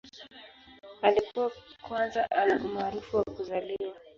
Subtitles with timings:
[1.01, 1.51] Alikuwa
[1.81, 3.95] kwanza ana umaarufu wa kuzaliwa.